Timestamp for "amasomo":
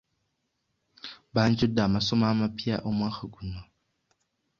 1.87-2.25